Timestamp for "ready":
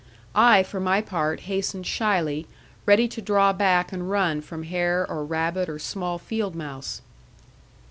2.87-3.07